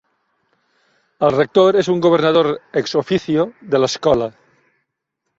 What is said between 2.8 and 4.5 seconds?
"ex officio" de l'escola.